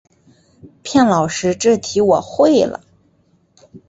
[0.81, 2.81] 骗老师这题我会了